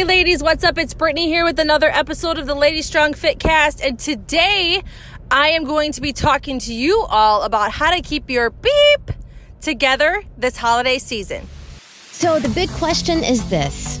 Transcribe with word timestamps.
Hey, 0.00 0.04
ladies, 0.04 0.42
what's 0.42 0.64
up? 0.64 0.78
It's 0.78 0.94
Brittany 0.94 1.26
here 1.26 1.44
with 1.44 1.58
another 1.58 1.90
episode 1.90 2.38
of 2.38 2.46
the 2.46 2.54
Lady 2.54 2.80
Strong 2.80 3.12
Fit 3.12 3.38
Cast. 3.38 3.82
And 3.82 3.98
today 3.98 4.82
I 5.30 5.48
am 5.48 5.64
going 5.64 5.92
to 5.92 6.00
be 6.00 6.14
talking 6.14 6.58
to 6.60 6.72
you 6.72 7.02
all 7.10 7.42
about 7.42 7.70
how 7.70 7.94
to 7.94 8.00
keep 8.00 8.30
your 8.30 8.48
beep 8.48 9.10
together 9.60 10.22
this 10.38 10.56
holiday 10.56 10.96
season. 10.96 11.46
So, 12.12 12.38
the 12.38 12.48
big 12.48 12.70
question 12.70 13.22
is 13.22 13.46
this 13.50 14.00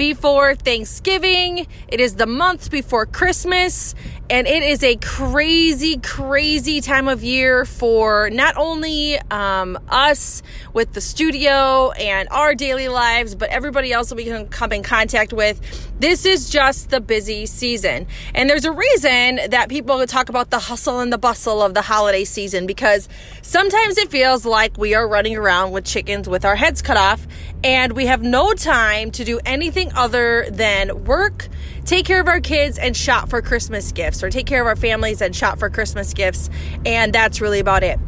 before 0.00 0.54
Thanksgiving. 0.54 1.66
It 1.86 2.00
is 2.00 2.14
the 2.14 2.24
month 2.24 2.70
before 2.70 3.04
Christmas, 3.04 3.94
and 4.30 4.46
it 4.46 4.62
is 4.62 4.82
a 4.82 4.96
crazy, 4.96 5.98
crazy 5.98 6.80
time 6.80 7.06
of 7.06 7.22
year 7.22 7.66
for 7.66 8.30
not 8.30 8.56
only 8.56 9.18
um, 9.30 9.78
us 9.90 10.42
with 10.72 10.94
the 10.94 11.02
studio 11.02 11.90
and 11.90 12.30
our 12.30 12.54
daily 12.54 12.88
lives, 12.88 13.34
but 13.34 13.50
everybody 13.50 13.92
else 13.92 14.08
that 14.08 14.14
we 14.14 14.24
can 14.24 14.48
come 14.48 14.72
in 14.72 14.82
contact 14.82 15.34
with. 15.34 15.60
This 16.00 16.24
is 16.24 16.48
just 16.48 16.88
the 16.88 17.02
busy 17.02 17.44
season. 17.44 18.06
And 18.34 18.48
there's 18.48 18.64
a 18.64 18.72
reason 18.72 19.40
that 19.50 19.68
people 19.68 20.06
talk 20.06 20.30
about 20.30 20.48
the 20.48 20.60
hustle 20.60 21.00
and 21.00 21.12
the 21.12 21.18
bustle 21.18 21.60
of 21.60 21.74
the 21.74 21.82
holiday 21.82 22.24
season 22.24 22.66
because 22.66 23.06
sometimes 23.42 23.98
it 23.98 24.10
feels 24.10 24.46
like 24.46 24.78
we 24.78 24.94
are 24.94 25.06
running 25.06 25.36
around 25.36 25.72
with 25.72 25.84
chickens 25.84 26.26
with 26.26 26.46
our 26.46 26.56
heads 26.56 26.80
cut 26.80 26.96
off 26.96 27.26
and 27.62 27.92
we 27.92 28.06
have 28.06 28.22
no 28.22 28.52
time 28.54 29.10
to 29.12 29.24
do 29.24 29.40
anything 29.44 29.92
other 29.94 30.46
than 30.50 31.04
work 31.04 31.48
take 31.84 32.06
care 32.06 32.20
of 32.20 32.28
our 32.28 32.40
kids 32.40 32.78
and 32.78 32.96
shop 32.96 33.28
for 33.28 33.42
Christmas 33.42 33.90
gifts, 33.90 34.22
or 34.22 34.30
take 34.30 34.46
care 34.46 34.60
of 34.60 34.66
our 34.66 34.76
families 34.76 35.20
and 35.20 35.34
shop 35.34 35.58
for 35.58 35.68
Christmas 35.70 36.14
gifts. 36.14 36.48
And 36.86 37.12
that's 37.12 37.40
really 37.40 37.58
about 37.58 37.82
it. 37.82 37.98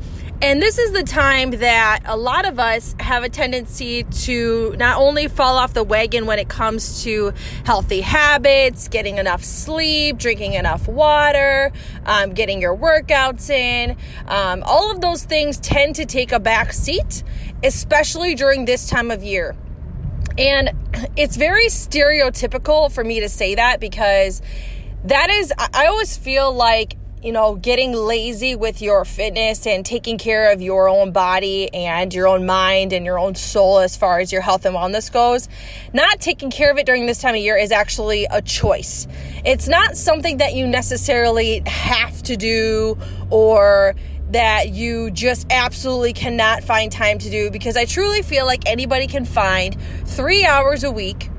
And 0.42 0.61
this 0.61 0.77
is 0.77 0.91
the 0.91 1.05
time 1.05 1.50
that 1.50 2.00
a 2.05 2.17
lot 2.17 2.47
of 2.47 2.58
us 2.58 2.97
have 2.98 3.23
a 3.23 3.28
tendency 3.28 4.03
to 4.03 4.75
not 4.77 4.98
only 4.98 5.28
fall 5.28 5.56
off 5.56 5.73
the 5.73 5.84
wagon 5.84 6.27
when 6.27 6.41
it 6.41 6.48
comes 6.48 7.05
to 7.05 7.33
healthy 7.64 8.00
habits, 8.00 8.89
getting 8.89 9.19
enough 9.19 9.45
sleep, 9.45 10.19
drinking 10.19 10.55
enough 10.55 10.89
water, 10.89 11.70
um, 12.06 12.34
getting 12.34 12.61
your 12.61 12.77
workouts 12.77 13.50
in. 13.50 13.97
Um, 14.27 14.64
all 14.67 14.91
of 14.91 15.00
those 15.00 15.23
things 15.23 15.58
tend 15.58 15.95
to 15.97 16.06
take 16.06 16.33
a 16.33 16.41
back 16.41 16.73
seat, 16.73 17.23
especially 17.63 18.35
during 18.35 18.65
this 18.65 18.89
time 18.89 19.11
of 19.11 19.23
year. 19.23 19.57
And 20.39 20.71
it's 21.17 21.37
very 21.37 21.67
stereotypical 21.67 22.91
for 22.91 23.05
me 23.05 23.21
to 23.21 23.29
say 23.29 23.55
that 23.55 23.81
because 23.81 24.41
that 25.05 25.31
is, 25.31 25.53
I 25.59 25.87
always 25.87 26.17
feel 26.17 26.53
like, 26.53 26.97
you 27.23 27.33
know, 27.33 27.55
getting 27.55 27.93
lazy 27.93 28.57
with 28.57 28.83
your 28.83 29.05
fitness 29.05 29.65
and 29.67 29.87
taking 29.87 30.19
care 30.19 30.53
of 30.53 30.61
your 30.61 30.89
own 30.89 31.13
body 31.13 31.73
and 31.73 32.13
your 32.13 32.27
own 32.27 32.47
mind 32.47 32.93
and 32.93 33.07
your 33.07 33.19
own 33.19 33.37
soul 33.37 33.79
as 33.79 33.97
far 33.97 34.19
as 34.19 34.33
your 34.33 34.41
health 34.41 34.65
and 34.65 34.75
wellness 34.75 35.13
goes. 35.13 35.49
Not 35.93 36.21
taking 36.21 36.51
care 36.51 36.71
of 36.71 36.79
it 36.79 36.87
during 36.87 37.07
this 37.07 37.21
time 37.21 37.37
of 37.37 37.41
year 37.41 37.57
is 37.57 37.71
actually 37.71 38.27
a 38.29 38.43
choice. 38.43 39.07
It's 39.45 39.69
not 39.69 39.97
something 39.97 40.39
that 40.39 40.55
you 40.55 40.67
necessarily 40.67 41.63
have 41.67 42.23
to 42.25 42.37
do 42.37 42.99
or 43.31 43.95
that 44.33 44.71
you 44.71 45.11
just 45.11 45.47
absolutely 45.51 46.13
cannot 46.13 46.65
find 46.65 46.91
time 46.91 47.19
to 47.19 47.31
do 47.31 47.51
because 47.51 47.77
I 47.77 47.85
truly 47.85 48.23
feel 48.23 48.47
like 48.47 48.67
anybody 48.67 49.07
can 49.07 49.25
find 49.25 49.77
three 50.07 50.45
hours 50.45 50.85
a 50.85 50.91
week, 50.91 51.31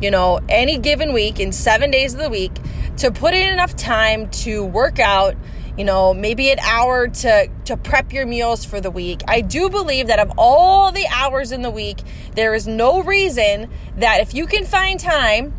you 0.00 0.10
know, 0.10 0.40
any 0.48 0.78
given 0.78 1.12
week 1.12 1.40
in 1.40 1.50
seven 1.52 1.90
days 1.90 2.14
of 2.14 2.20
the 2.20 2.30
week 2.30 2.52
to 2.98 3.10
put 3.10 3.34
in 3.34 3.52
enough 3.52 3.74
time 3.74 4.28
to 4.30 4.64
work 4.64 4.98
out 4.98 5.34
you 5.76 5.84
know 5.84 6.12
maybe 6.12 6.50
an 6.50 6.58
hour 6.58 7.08
to 7.08 7.48
to 7.64 7.76
prep 7.78 8.12
your 8.12 8.26
meals 8.26 8.62
for 8.64 8.80
the 8.80 8.90
week. 8.90 9.22
I 9.26 9.40
do 9.40 9.70
believe 9.70 10.08
that 10.08 10.18
of 10.18 10.30
all 10.36 10.92
the 10.92 11.06
hours 11.08 11.50
in 11.50 11.62
the 11.62 11.70
week 11.70 12.00
there 12.34 12.54
is 12.54 12.66
no 12.66 13.02
reason 13.02 13.70
that 13.96 14.20
if 14.20 14.34
you 14.34 14.46
can 14.46 14.66
find 14.66 15.00
time 15.00 15.54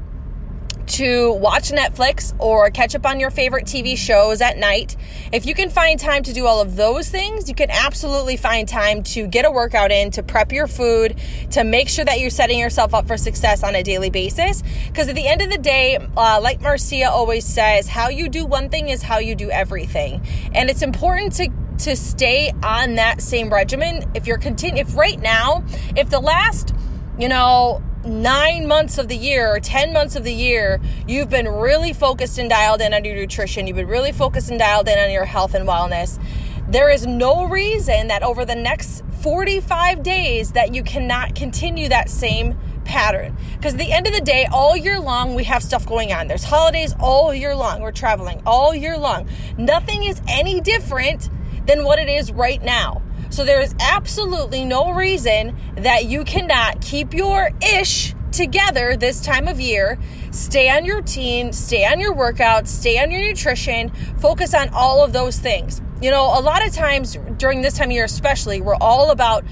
to 0.88 1.34
watch 1.34 1.72
Netflix 1.72 2.36
or 2.40 2.70
catch 2.70 2.96
up 2.96 3.06
on 3.06 3.20
your 3.20 3.32
favorite 3.32 3.66
TV 3.66 3.98
shows 3.98 4.42
at 4.42 4.58
night. 4.58 4.96
If 5.32 5.46
you 5.46 5.54
can 5.54 5.70
find 5.70 6.00
time 6.00 6.24
to 6.24 6.34
do 6.34 6.46
all 6.46 6.62
of 6.62 6.76
those 6.76 7.10
things, 7.10 7.50
you 7.50 7.56
can 7.56 7.70
absolutely 7.72 8.38
find 8.38 8.68
time 8.68 9.04
to 9.04 9.28
get 9.28 9.46
a 9.46 9.52
workout 9.52 9.92
in, 9.92 10.12
to 10.12 10.24
prep 10.24 10.52
your 10.52 10.68
food, 10.68 11.18
to 11.52 11.64
make 11.64 11.90
sure 11.90 12.06
that 12.06 12.20
you're 12.20 12.30
setting 12.30 12.60
yourself 12.60 12.94
up 12.94 13.08
for 13.08 13.18
success 13.18 13.64
on 13.64 13.76
a 13.76 13.84
daily 13.84 14.10
basis. 14.10 14.64
Because 14.88 15.08
at 15.08 15.16
the 15.16 15.28
end 15.28 15.42
of 15.42 15.50
the 15.50 15.58
day, 15.58 15.98
uh, 16.18 16.40
like 16.42 16.62
Marcia 16.62 17.10
always 17.10 17.46
says, 17.46 17.88
how 17.88 18.10
you 18.10 18.30
do 18.30 18.46
one 18.46 18.70
thing 18.70 18.90
is 18.90 19.02
how 19.02 19.20
you 19.20 19.36
do 19.36 19.50
everything. 19.50 20.22
And 20.54 20.70
it's 20.70 20.82
important 20.82 21.34
to 21.34 21.50
to 21.80 21.96
stay 21.96 22.52
on 22.64 22.96
that 22.96 23.20
same 23.20 23.52
regimen. 23.52 24.04
If 24.14 24.28
you're 24.28 24.38
continue, 24.38 24.82
if 24.82 24.96
right 24.96 25.20
now, 25.20 25.64
if 25.96 26.10
the 26.10 26.20
last, 26.20 26.74
you 27.18 27.28
know, 27.28 27.82
nine 28.06 28.68
months 28.68 28.98
of 28.98 29.08
the 29.08 29.16
year 29.16 29.54
or 29.54 29.60
10 29.60 29.94
months 29.94 30.16
of 30.16 30.24
the 30.24 30.34
year, 30.34 30.80
you've 31.08 31.30
been 31.30 31.48
really 31.48 31.94
focused 31.94 32.38
and 32.38 32.50
dialed 32.50 32.82
in 32.82 32.94
on 32.94 33.06
your 33.06 33.16
nutrition, 33.16 33.68
you've 33.68 33.78
been 33.78 33.88
really 33.88 34.12
focused 34.12 34.50
and 34.50 34.60
dialed 34.60 34.88
in 34.88 34.98
on 34.98 35.12
your 35.12 35.26
health 35.26 35.54
and 35.54 35.68
wellness. 35.68 36.20
There 36.68 36.90
is 36.90 37.06
no 37.06 37.46
reason 37.46 38.08
that 38.08 38.24
over 38.24 38.46
the 38.46 38.56
next 38.56 39.04
45 39.22 40.02
days 40.02 40.54
that 40.54 40.74
you 40.74 40.84
cannot 40.84 41.36
continue 41.36 41.90
that 41.90 42.10
same 42.10 42.58
pattern. 42.86 43.38
Because 43.56 43.74
at 43.74 43.80
the 43.80 43.92
end 43.92 44.08
of 44.08 44.14
the 44.14 44.22
day, 44.22 44.48
all 44.52 44.76
year 44.76 45.00
long, 45.00 45.36
we 45.36 45.44
have 45.46 45.64
stuff 45.64 45.86
going 45.86 46.14
on. 46.14 46.28
There's 46.28 46.44
holidays 46.44 46.96
all 47.00 47.34
year 47.34 47.56
long. 47.56 47.82
We're 47.82 47.92
traveling 47.92 48.42
all 48.46 48.74
year 48.74 48.98
long. 48.98 49.28
Nothing 49.58 50.04
is 50.04 50.22
any 50.28 50.62
different 50.62 51.30
than 51.66 51.84
what 51.84 52.00
it 52.00 52.10
is 52.10 52.32
right 52.32 52.62
now. 52.62 53.02
So 53.34 53.44
there's 53.44 53.74
absolutely 53.80 54.64
no 54.64 54.92
reason 54.92 55.58
that 55.78 56.06
you 56.06 56.24
cannot 56.24 56.82
keep 56.82 57.16
your 57.16 57.50
ish 57.64 58.14
together 58.32 58.96
this 58.96 59.22
time 59.22 59.48
of 59.48 59.60
year. 59.60 59.98
Stay 60.30 60.70
on 60.70 60.86
your 60.86 60.98
routine, 60.98 61.52
stay 61.52 61.84
on 61.84 62.00
your 62.00 62.14
workouts, 62.14 62.68
stay 62.68 63.02
on 63.02 63.10
your 63.10 63.22
nutrition, 63.22 63.90
focus 64.20 64.54
on 64.54 64.70
all 64.70 65.04
of 65.04 65.14
those 65.14 65.40
things. 65.40 65.82
You 66.00 66.12
know, 66.12 66.26
a 66.26 66.42
lot 66.42 66.64
of 66.64 66.76
times 66.76 67.18
during 67.38 67.64
this 67.64 67.76
time 67.76 67.90
of 67.90 67.94
year, 67.94 68.06
especially, 68.06 68.62
we're 68.62 68.76
all 68.76 69.10
about 69.10 69.44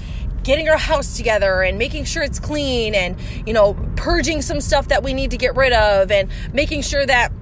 getting 0.44 0.68
our 0.68 0.78
house 0.78 1.16
together 1.16 1.62
and 1.62 1.76
making 1.76 2.04
sure 2.04 2.22
it's 2.22 2.38
clean 2.38 2.94
and, 2.94 3.16
you 3.44 3.52
know, 3.52 3.74
purging 3.96 4.42
some 4.42 4.60
stuff 4.60 4.88
that 4.88 5.02
we 5.02 5.12
need 5.12 5.32
to 5.32 5.36
get 5.36 5.56
rid 5.56 5.72
of 5.72 6.12
and 6.12 6.30
making 6.52 6.82
sure 6.82 7.04
that 7.04 7.32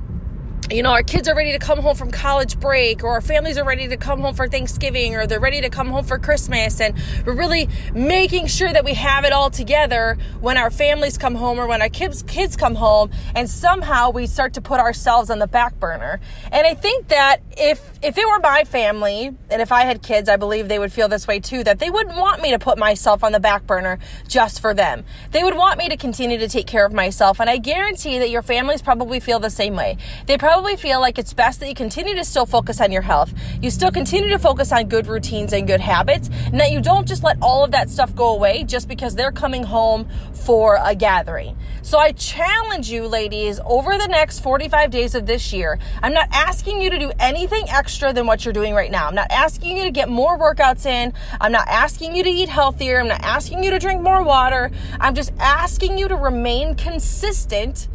you 0.70 0.84
know, 0.84 0.92
our 0.92 1.02
kids 1.02 1.28
are 1.28 1.34
ready 1.34 1.50
to 1.52 1.58
come 1.58 1.80
home 1.80 1.96
from 1.96 2.12
college 2.12 2.58
break, 2.60 3.02
or 3.02 3.10
our 3.10 3.20
families 3.20 3.58
are 3.58 3.64
ready 3.64 3.88
to 3.88 3.96
come 3.96 4.20
home 4.20 4.34
for 4.34 4.46
Thanksgiving, 4.46 5.16
or 5.16 5.26
they're 5.26 5.40
ready 5.40 5.60
to 5.62 5.68
come 5.68 5.88
home 5.88 6.04
for 6.04 6.18
Christmas. 6.18 6.80
And 6.80 6.96
we're 7.26 7.34
really 7.34 7.68
making 7.92 8.46
sure 8.46 8.72
that 8.72 8.84
we 8.84 8.94
have 8.94 9.24
it 9.24 9.32
all 9.32 9.50
together 9.50 10.16
when 10.40 10.56
our 10.56 10.70
families 10.70 11.18
come 11.18 11.34
home 11.34 11.58
or 11.58 11.66
when 11.66 11.82
our 11.82 11.88
kids, 11.88 12.22
kids 12.22 12.56
come 12.56 12.76
home. 12.76 13.10
And 13.34 13.50
somehow 13.50 14.10
we 14.10 14.28
start 14.28 14.54
to 14.54 14.60
put 14.60 14.78
ourselves 14.78 15.28
on 15.28 15.40
the 15.40 15.48
back 15.48 15.78
burner. 15.80 16.20
And 16.52 16.64
I 16.64 16.74
think 16.74 17.08
that 17.08 17.38
if, 17.56 17.98
if 18.00 18.16
it 18.16 18.28
were 18.28 18.38
my 18.38 18.62
family, 18.62 19.26
and 19.50 19.62
if 19.62 19.72
I 19.72 19.82
had 19.82 20.02
kids, 20.02 20.28
I 20.28 20.36
believe 20.36 20.68
they 20.68 20.78
would 20.78 20.92
feel 20.92 21.08
this 21.08 21.26
way 21.26 21.40
too, 21.40 21.64
that 21.64 21.80
they 21.80 21.90
wouldn't 21.90 22.16
want 22.16 22.42
me 22.42 22.52
to 22.52 22.60
put 22.60 22.78
myself 22.78 23.24
on 23.24 23.32
the 23.32 23.40
back 23.40 23.66
burner 23.66 23.98
just 24.28 24.60
for 24.60 24.72
them. 24.72 25.04
They 25.32 25.42
would 25.42 25.56
want 25.56 25.78
me 25.78 25.88
to 25.88 25.96
continue 25.96 26.38
to 26.38 26.48
take 26.48 26.68
care 26.68 26.86
of 26.86 26.92
myself. 26.92 27.40
And 27.40 27.50
I 27.50 27.56
guarantee 27.56 28.20
that 28.20 28.30
your 28.30 28.42
families 28.42 28.82
probably 28.82 29.18
feel 29.18 29.40
the 29.40 29.50
same 29.50 29.74
way. 29.74 29.96
They 30.26 30.38
probably 30.38 30.59
probably 30.60 30.76
feel 30.76 31.00
like 31.00 31.18
it's 31.18 31.32
best 31.32 31.58
that 31.58 31.70
you 31.70 31.74
continue 31.74 32.14
to 32.14 32.22
still 32.22 32.44
focus 32.44 32.82
on 32.82 32.92
your 32.92 33.00
health. 33.00 33.32
You 33.62 33.70
still 33.70 33.90
continue 33.90 34.28
to 34.28 34.38
focus 34.38 34.72
on 34.72 34.90
good 34.90 35.06
routines 35.06 35.54
and 35.54 35.66
good 35.66 35.80
habits, 35.80 36.28
and 36.44 36.60
that 36.60 36.70
you 36.70 36.82
don't 36.82 37.08
just 37.08 37.24
let 37.24 37.38
all 37.40 37.64
of 37.64 37.70
that 37.70 37.88
stuff 37.88 38.14
go 38.14 38.34
away 38.34 38.64
just 38.64 38.86
because 38.86 39.14
they're 39.14 39.32
coming 39.32 39.62
home 39.62 40.06
for 40.34 40.78
a 40.84 40.94
gathering. 40.94 41.56
So 41.80 41.96
I 41.96 42.12
challenge 42.12 42.90
you, 42.90 43.06
ladies, 43.08 43.58
over 43.64 43.96
the 43.96 44.06
next 44.06 44.40
45 44.40 44.90
days 44.90 45.14
of 45.14 45.24
this 45.24 45.50
year, 45.50 45.78
I'm 46.02 46.12
not 46.12 46.28
asking 46.30 46.82
you 46.82 46.90
to 46.90 46.98
do 46.98 47.10
anything 47.18 47.64
extra 47.70 48.12
than 48.12 48.26
what 48.26 48.44
you're 48.44 48.52
doing 48.52 48.74
right 48.74 48.90
now. 48.90 49.08
I'm 49.08 49.14
not 49.14 49.30
asking 49.30 49.78
you 49.78 49.84
to 49.84 49.90
get 49.90 50.10
more 50.10 50.38
workouts 50.38 50.84
in. 50.84 51.14
I'm 51.40 51.52
not 51.52 51.68
asking 51.68 52.14
you 52.14 52.22
to 52.22 52.28
eat 52.28 52.50
healthier. 52.50 53.00
I'm 53.00 53.08
not 53.08 53.22
asking 53.22 53.64
you 53.64 53.70
to 53.70 53.78
drink 53.78 54.02
more 54.02 54.22
water. 54.22 54.70
I'm 55.00 55.14
just 55.14 55.32
asking 55.38 55.96
you 55.96 56.06
to 56.08 56.16
remain 56.16 56.74
consistent 56.74 57.88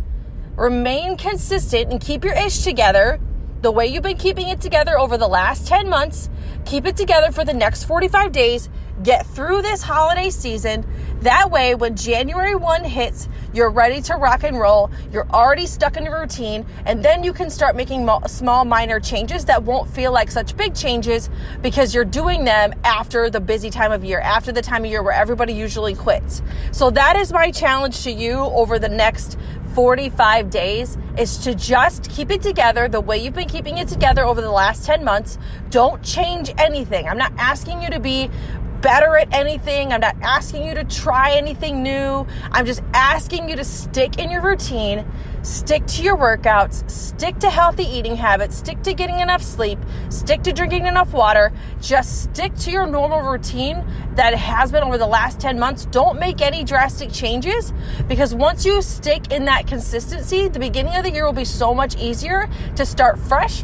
remain 0.55 1.17
consistent 1.17 1.91
and 1.91 1.99
keep 1.99 2.23
your 2.23 2.33
ish 2.33 2.63
together 2.63 3.19
the 3.61 3.71
way 3.71 3.87
you've 3.87 4.03
been 4.03 4.17
keeping 4.17 4.47
it 4.47 4.61
together 4.61 4.99
over 4.99 5.17
the 5.17 5.27
last 5.27 5.67
10 5.67 5.89
months. 5.89 6.29
Keep 6.65 6.85
it 6.85 6.95
together 6.95 7.31
for 7.31 7.43
the 7.43 7.53
next 7.53 7.85
45 7.85 8.31
days. 8.31 8.69
Get 9.01 9.25
through 9.25 9.63
this 9.63 9.81
holiday 9.81 10.29
season. 10.29 10.85
That 11.21 11.49
way, 11.49 11.73
when 11.73 11.95
January 11.95 12.53
1 12.53 12.83
hits, 12.83 13.27
you're 13.53 13.71
ready 13.71 14.01
to 14.03 14.15
rock 14.15 14.43
and 14.43 14.59
roll. 14.59 14.91
You're 15.11 15.27
already 15.31 15.65
stuck 15.65 15.97
in 15.97 16.05
a 16.05 16.11
routine, 16.11 16.63
and 16.85 17.03
then 17.03 17.23
you 17.23 17.33
can 17.33 17.49
start 17.49 17.75
making 17.75 18.07
small, 18.27 18.65
minor 18.65 18.99
changes 18.99 19.45
that 19.45 19.63
won't 19.63 19.89
feel 19.89 20.11
like 20.11 20.29
such 20.29 20.55
big 20.55 20.75
changes 20.75 21.31
because 21.63 21.95
you're 21.95 22.05
doing 22.05 22.45
them 22.45 22.73
after 22.83 23.31
the 23.31 23.39
busy 23.39 23.71
time 23.71 23.91
of 23.91 24.03
year, 24.03 24.19
after 24.19 24.51
the 24.51 24.61
time 24.61 24.85
of 24.85 24.91
year 24.91 25.01
where 25.01 25.13
everybody 25.13 25.53
usually 25.53 25.95
quits. 25.95 26.43
So, 26.71 26.91
that 26.91 27.15
is 27.15 27.33
my 27.33 27.49
challenge 27.49 28.03
to 28.03 28.11
you 28.11 28.33
over 28.33 28.77
the 28.77 28.89
next 28.89 29.37
45 29.75 30.49
days 30.49 30.97
is 31.17 31.37
to 31.39 31.53
just 31.53 32.09
keep 32.09 32.31
it 32.31 32.41
together 32.41 32.87
the 32.87 33.01
way 33.01 33.17
you've 33.17 33.33
been 33.33 33.49
keeping 33.49 33.77
it 33.77 33.89
together 33.89 34.23
over 34.23 34.39
the 34.39 34.49
last 34.49 34.85
10 34.85 35.03
months. 35.03 35.37
Don't 35.69 36.01
change 36.01 36.49
anything. 36.57 37.09
I'm 37.09 37.17
not 37.17 37.33
asking 37.37 37.81
you 37.81 37.89
to 37.89 37.99
be 37.99 38.29
better 38.81 39.17
at 39.17 39.33
anything. 39.33 39.91
I'm 39.91 40.01
not 40.01 40.15
asking 40.21 40.65
you 40.65 40.73
to 40.75 40.83
try 40.83 41.31
anything 41.31 41.83
new. 41.83 42.25
I'm 42.51 42.65
just 42.65 42.81
asking 42.93 43.49
you 43.49 43.55
to 43.55 43.63
stick 43.63 44.19
in 44.19 44.29
your 44.29 44.41
routine, 44.41 45.05
stick 45.41 45.85
to 45.87 46.03
your 46.03 46.17
workouts, 46.17 46.89
stick 46.89 47.39
to 47.39 47.49
healthy 47.49 47.83
eating 47.83 48.15
habits, 48.15 48.57
stick 48.57 48.81
to 48.83 48.93
getting 48.93 49.19
enough 49.19 49.41
sleep, 49.41 49.79
stick 50.09 50.43
to 50.43 50.53
drinking 50.53 50.87
enough 50.87 51.13
water. 51.13 51.51
Just 51.81 52.23
stick 52.23 52.55
to 52.55 52.71
your 52.71 52.85
normal 52.85 53.21
routine 53.21 53.85
that 54.15 54.33
has 54.33 54.71
been 54.71 54.83
over 54.83 54.97
the 54.97 55.07
last 55.07 55.39
10 55.39 55.59
months. 55.59 55.85
Don't 55.85 56.19
make 56.19 56.41
any 56.41 56.63
drastic 56.63 57.11
changes 57.11 57.73
because 58.07 58.33
once 58.33 58.65
you 58.65 58.81
stick 58.81 59.31
in 59.31 59.45
that 59.45 59.67
consistency, 59.67 60.47
the 60.47 60.59
beginning 60.59 60.95
of 60.95 61.03
the 61.03 61.11
year 61.11 61.25
will 61.25 61.33
be 61.33 61.45
so 61.45 61.73
much 61.73 61.97
easier 61.97 62.49
to 62.75 62.85
start 62.85 63.17
fresh 63.17 63.63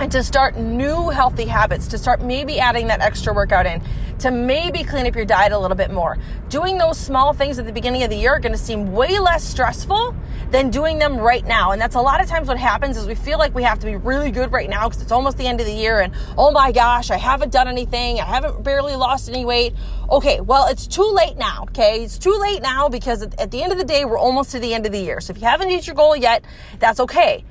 and 0.00 0.10
to 0.10 0.22
start 0.22 0.56
new 0.56 1.10
healthy 1.10 1.44
habits, 1.44 1.86
to 1.88 1.98
start 1.98 2.22
maybe 2.22 2.58
adding 2.58 2.86
that 2.88 3.00
extra 3.00 3.32
workout 3.32 3.66
in, 3.66 3.82
to 4.18 4.30
maybe 4.30 4.82
clean 4.84 5.06
up 5.06 5.14
your 5.14 5.24
diet 5.24 5.52
a 5.52 5.58
little 5.58 5.76
bit 5.76 5.90
more. 5.90 6.18
Doing 6.48 6.78
those 6.78 6.98
small 6.98 7.32
things 7.32 7.58
at 7.58 7.66
the 7.66 7.72
beginning 7.72 8.02
of 8.02 8.10
the 8.10 8.16
year 8.16 8.34
are 8.34 8.40
going 8.40 8.52
to 8.52 8.58
seem 8.58 8.92
way 8.92 9.18
less 9.18 9.44
stressful 9.44 10.14
than 10.50 10.70
doing 10.70 10.98
them 10.98 11.16
right 11.16 11.44
now. 11.46 11.72
And 11.72 11.80
that's 11.80 11.94
a 11.94 12.00
lot 12.00 12.20
of 12.20 12.28
times 12.28 12.48
what 12.48 12.58
happens 12.58 12.96
is 12.96 13.06
we 13.06 13.14
feel 13.14 13.38
like 13.38 13.54
we 13.54 13.62
have 13.62 13.78
to 13.80 13.86
be 13.86 13.96
really 13.96 14.30
good 14.30 14.52
right 14.52 14.68
now 14.68 14.88
because 14.88 15.02
it's 15.02 15.12
almost 15.12 15.38
the 15.38 15.46
end 15.46 15.60
of 15.60 15.66
the 15.66 15.72
year 15.72 16.00
and 16.00 16.12
oh 16.36 16.50
my 16.50 16.72
gosh, 16.72 17.10
I 17.10 17.16
haven't 17.16 17.52
done 17.52 17.68
anything. 17.68 18.20
I 18.20 18.24
haven't 18.24 18.62
barely 18.62 18.96
lost 18.96 19.28
any 19.28 19.44
weight. 19.44 19.74
Okay, 20.10 20.40
well, 20.40 20.66
it's 20.68 20.86
too 20.86 21.10
late 21.10 21.36
now, 21.36 21.64
okay? 21.70 22.04
It's 22.04 22.18
too 22.18 22.36
late 22.40 22.62
now 22.62 22.88
because 22.88 23.22
at 23.22 23.50
the 23.50 23.62
end 23.62 23.72
of 23.72 23.78
the 23.78 23.84
day, 23.84 24.04
we're 24.04 24.18
almost 24.18 24.50
to 24.52 24.58
the 24.58 24.74
end 24.74 24.84
of 24.84 24.92
the 24.92 25.00
year. 25.00 25.20
So 25.20 25.32
if 25.32 25.38
you 25.38 25.46
haven't 25.46 25.68
reached 25.68 25.86
your 25.86 25.96
goal 25.96 26.16
yet, 26.16 26.44
that's 26.78 27.00
okay 27.00 27.44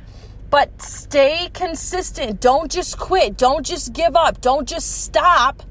but 0.51 0.81
stay 0.81 1.49
consistent. 1.53 2.41
Don't 2.41 2.69
just 2.69 2.99
quit. 2.99 3.37
Don't 3.37 3.65
just 3.65 3.93
give 3.93 4.15
up. 4.15 4.41
Don't 4.41 4.67
just 4.67 5.03
stop. 5.03 5.63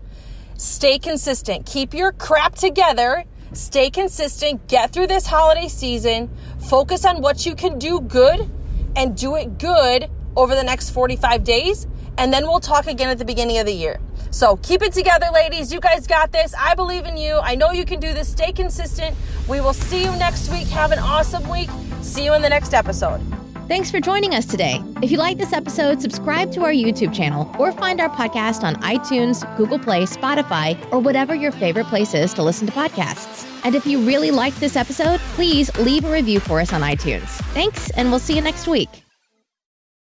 Stay 0.56 0.98
consistent. 0.98 1.66
Keep 1.66 1.94
your 1.94 2.12
crap 2.12 2.54
together. 2.54 3.24
Stay 3.52 3.90
consistent. 3.90 4.66
Get 4.68 4.92
through 4.92 5.06
this 5.06 5.26
holiday 5.26 5.68
season. 5.68 6.30
Focus 6.68 7.04
on 7.04 7.20
what 7.20 7.44
you 7.44 7.54
can 7.54 7.78
do 7.78 8.00
good 8.00 8.50
and 8.96 9.16
do 9.16 9.36
it 9.36 9.58
good 9.58 10.10
over 10.34 10.54
the 10.54 10.64
next 10.64 10.90
45 10.90 11.44
days. 11.44 11.86
And 12.16 12.32
then 12.32 12.44
we'll 12.44 12.60
talk 12.60 12.86
again 12.86 13.10
at 13.10 13.18
the 13.18 13.24
beginning 13.24 13.58
of 13.58 13.66
the 13.66 13.72
year. 13.72 14.00
So 14.30 14.56
keep 14.56 14.82
it 14.82 14.92
together, 14.92 15.26
ladies. 15.34 15.72
You 15.72 15.80
guys 15.80 16.06
got 16.06 16.32
this. 16.32 16.54
I 16.56 16.74
believe 16.74 17.04
in 17.04 17.16
you. 17.16 17.38
I 17.42 17.54
know 17.54 17.72
you 17.72 17.84
can 17.84 18.00
do 18.00 18.14
this. 18.14 18.28
Stay 18.30 18.52
consistent. 18.52 19.16
We 19.48 19.60
will 19.60 19.74
see 19.74 20.04
you 20.04 20.10
next 20.12 20.50
week. 20.50 20.68
Have 20.68 20.92
an 20.92 21.00
awesome 21.00 21.48
week. 21.48 21.68
See 22.00 22.24
you 22.24 22.34
in 22.34 22.40
the 22.40 22.48
next 22.48 22.72
episode. 22.72 23.39
Thanks 23.70 23.88
for 23.88 24.00
joining 24.00 24.34
us 24.34 24.46
today. 24.46 24.82
If 25.00 25.12
you 25.12 25.18
like 25.18 25.38
this 25.38 25.52
episode, 25.52 26.02
subscribe 26.02 26.50
to 26.54 26.62
our 26.62 26.72
YouTube 26.72 27.14
channel 27.14 27.48
or 27.56 27.70
find 27.70 28.00
our 28.00 28.08
podcast 28.08 28.64
on 28.64 28.74
iTunes, 28.82 29.46
Google 29.56 29.78
Play, 29.78 30.06
Spotify, 30.06 30.76
or 30.92 30.98
whatever 30.98 31.36
your 31.36 31.52
favorite 31.52 31.86
place 31.86 32.12
is 32.12 32.34
to 32.34 32.42
listen 32.42 32.66
to 32.66 32.72
podcasts. 32.72 33.48
And 33.64 33.76
if 33.76 33.86
you 33.86 34.04
really 34.04 34.32
liked 34.32 34.58
this 34.58 34.74
episode, 34.74 35.20
please 35.36 35.72
leave 35.78 36.04
a 36.04 36.10
review 36.10 36.40
for 36.40 36.58
us 36.58 36.72
on 36.72 36.80
iTunes. 36.80 37.28
Thanks, 37.54 37.90
and 37.90 38.10
we'll 38.10 38.18
see 38.18 38.34
you 38.34 38.42
next 38.42 38.66
week. 38.66 39.04